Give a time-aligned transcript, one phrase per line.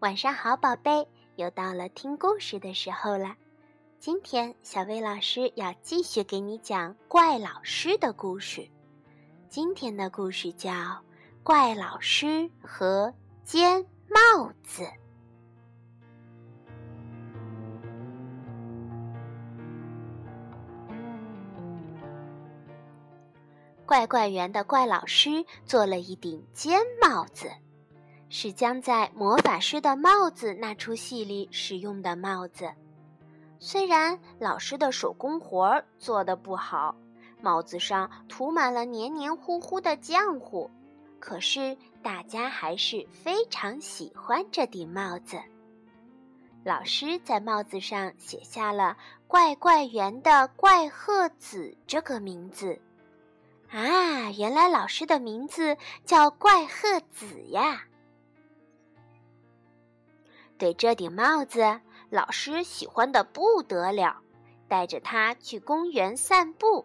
[0.00, 3.34] 晚上好，宝贝，又到了听故事的时候了。
[3.98, 8.68] 今天小薇老师要继续给你讲怪老师的故事。
[9.48, 10.70] 今天的故事叫
[11.42, 14.84] 《怪老师和尖帽子》。
[23.84, 27.50] 怪怪园的怪老师做了一顶尖帽子。
[28.30, 32.70] 是将在魔法师的帽子那出戏里使用的帽子。
[33.58, 36.94] 虽然老师的手工活儿做得不好，
[37.40, 40.70] 帽子上涂满了黏黏糊糊的浆糊，
[41.18, 45.38] 可是大家还是非常喜欢这顶帽子。
[46.64, 52.78] 老师在帽子上写下了“怪怪园的怪鹤子”这个名字。
[53.70, 57.82] 啊，原来老师的名字叫怪鹤子呀！
[60.58, 64.16] 对这顶帽子，老师喜欢的不得了，
[64.66, 66.84] 带着它去公园散步。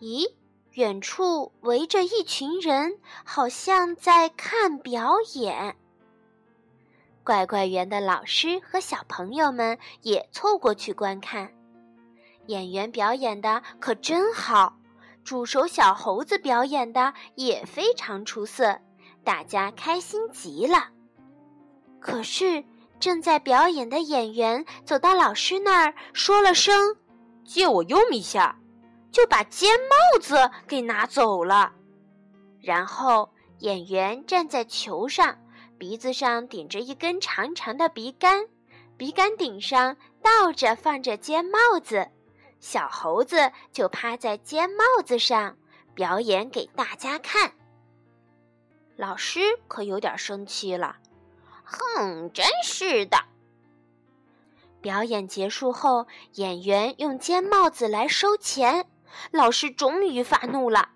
[0.00, 0.34] 咦，
[0.72, 5.76] 远处围着一群人，好像在看表演。
[7.24, 11.52] 怪怪园的老师和小朋友们也凑过去观看。
[12.46, 14.76] 演员表演的可真好，
[15.24, 18.78] 助手小猴子表演的也非常出色，
[19.24, 20.88] 大家开心极了。
[22.00, 22.64] 可是，
[23.00, 26.96] 正在表演的演员走到老师那儿，说了声
[27.44, 28.58] “借我用一下”，
[29.10, 31.72] 就把尖帽子给拿走了。
[32.60, 35.38] 然后，演员站在球上，
[35.78, 38.46] 鼻子上顶着一根长长的鼻杆，
[38.96, 42.08] 鼻杆顶上倒着放着尖帽子，
[42.60, 45.56] 小猴子就趴在尖帽子上
[45.94, 47.52] 表演给大家看。
[48.96, 50.96] 老师可有点生气了。
[51.70, 53.18] 哼，真是的！
[54.80, 58.86] 表演结束后，演员用尖帽子来收钱。
[59.32, 60.90] 老师终于发怒了：“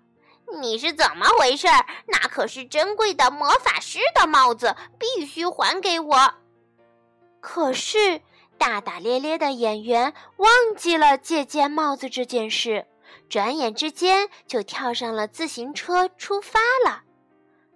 [0.61, 1.67] 你是怎么回事？
[2.07, 6.33] 那可是珍贵的魔法师的帽子，必须还给我！”
[7.39, 8.21] 可是
[8.57, 12.87] 大大咧咧的演员忘记了借尖帽子这件事，
[13.29, 17.03] 转眼之间就跳上了自行车出发了。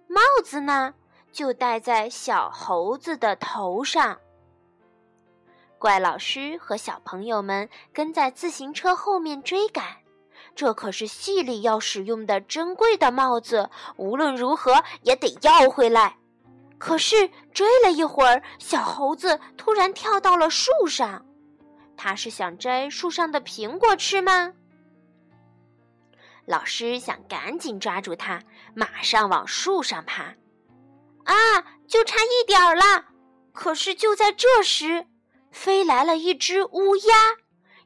[0.08, 0.94] 帽子呢？
[1.32, 4.18] 就戴在小猴子的头上。
[5.78, 9.84] 怪老师和小朋友们跟在自行车后面追赶，
[10.56, 16.16] 这可是戏里要使用的珍贵的帽子，无论如何也得要回来。
[16.78, 21.24] 可是追了一会儿，小猴子突然跳到了树上，
[21.96, 24.52] 他是想摘树上的苹果吃吗？
[26.44, 28.42] 老师想赶紧抓住它，
[28.74, 30.34] 马上往树上爬。
[31.28, 33.04] 啊，就差一点儿了！
[33.52, 35.06] 可是就在这时，
[35.50, 37.36] 飞来了一只乌鸦，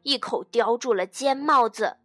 [0.02, 1.96] 一口叼住了尖帽子。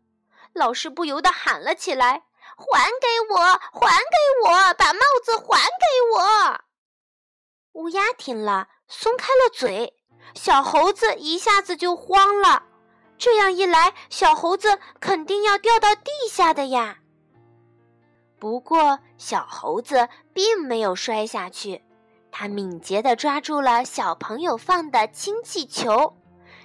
[0.54, 2.24] 老师不由得喊了起来
[2.58, 3.38] ：“还给我！
[3.38, 4.74] 还给我！
[4.74, 6.62] 把帽子还给我！”
[7.74, 9.94] 乌鸦听了，松开了嘴。
[10.34, 12.64] 小猴子一下子就慌了。
[13.20, 16.98] 这样一来，小猴子肯定要掉到地下的呀。
[18.40, 21.82] 不过，小猴子并没有摔下去，
[22.32, 26.16] 它敏捷地抓住了小朋友放的氢气球，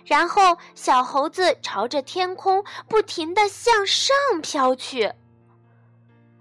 [0.05, 5.13] 然后小猴子朝着天空不停地向上飘去。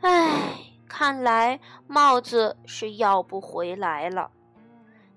[0.02, 0.42] 唉，
[0.88, 4.30] 看来帽子是要不回来了。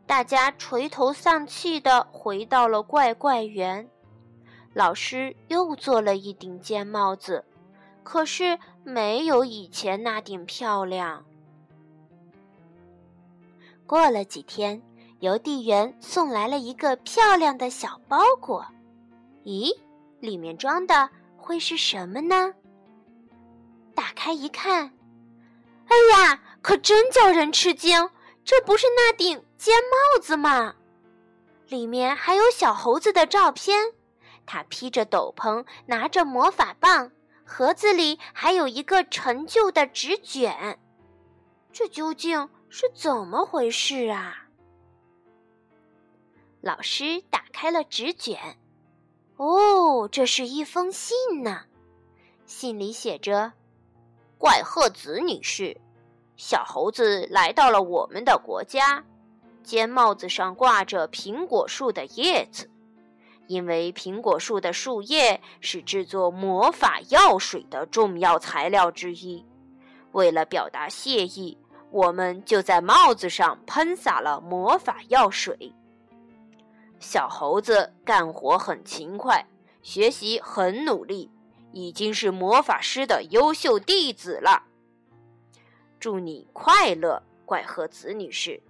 [0.06, 3.88] 大家垂头丧气地回到了怪怪园，
[4.75, 7.44] 老师又做了一顶尖帽子。
[8.04, 11.25] 可是没有以前那顶漂亮。
[13.87, 14.81] 过了几天，
[15.20, 18.64] 邮递员送来了一个漂亮的小包裹。
[19.44, 19.76] 咦，
[20.20, 22.54] 里面装的会是什么呢？
[23.94, 24.93] 打开一看，
[25.87, 28.11] 哎呀，可真叫人吃惊！
[28.44, 30.75] 这不是那顶尖帽子吗？
[31.69, 33.93] 里面还有小猴子的照片，
[34.44, 37.11] 他披着斗篷，拿着魔法棒。
[37.44, 40.79] 盒子里还有一个陈旧的纸卷，
[41.73, 44.49] 这究竟是怎么回事啊？
[46.62, 48.56] 老师打开了纸卷，
[49.37, 51.64] 哦，这是一封信呢。
[52.46, 53.52] 信里写着
[54.38, 55.76] ：“怪鹤子女士，
[56.37, 59.05] 小猴子来到了我们的国家，
[59.62, 62.70] 尖帽子上挂着苹果树的叶子。”
[63.46, 69.44] 因为苹果树的树叶是制作魔法药水的重要材料之一，
[70.12, 71.58] 为了表达谢意，
[71.91, 75.73] 我们就在帽子上喷洒了魔法药水。
[76.99, 79.47] 小猴子干活很勤快，
[79.82, 81.31] 学习很努力，
[81.73, 84.62] 已经是魔法师的优秀弟子了。
[86.00, 88.62] 祝你快乐，怪鹤子女士。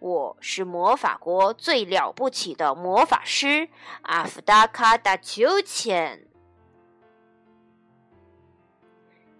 [0.00, 3.68] 我是魔法国最了不起的魔法师
[4.02, 6.26] 阿芙达卡达秋千。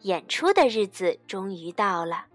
[0.00, 2.26] 演出的日子终于到了，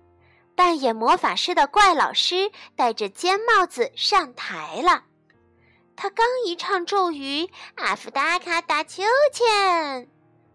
[0.55, 5.03] 扮演魔法师的怪老师戴着尖帽子上台了。
[5.95, 10.07] 他刚一唱咒语“阿芙达卡达秋千”，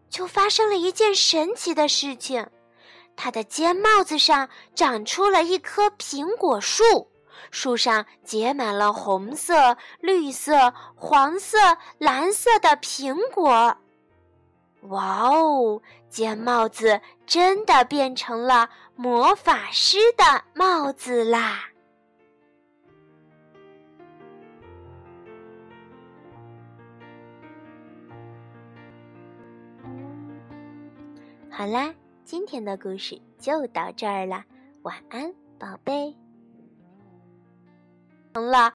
[0.09, 2.49] 就发生了一件神奇的事情：
[3.15, 7.11] 他的尖帽子上长出了一棵苹果树，
[7.51, 11.59] 树上结满了红色、绿色、黄色、
[11.99, 13.77] 蓝色的苹果。
[14.89, 15.81] 哇哦！
[16.11, 21.71] 尖帽子真的变成了魔法师的帽子啦！
[31.51, 31.95] 好啦，
[32.25, 34.45] 今天的故事就到这儿了，
[34.83, 36.15] 晚安，宝贝。
[38.35, 38.73] 成了